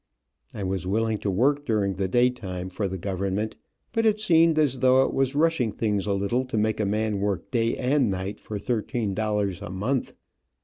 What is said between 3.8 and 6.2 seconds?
but it seemed as though it was rushing things a